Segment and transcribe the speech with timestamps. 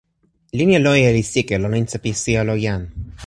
[0.59, 2.83] linja loje li sike lon insa pi sijelo jan.